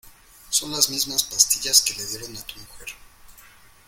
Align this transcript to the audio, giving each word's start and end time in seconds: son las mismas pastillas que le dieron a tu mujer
son 0.49 0.71
las 0.71 0.89
mismas 0.89 1.21
pastillas 1.25 1.81
que 1.83 1.93
le 1.93 2.03
dieron 2.07 2.35
a 2.35 2.41
tu 2.41 2.59
mujer 2.59 2.87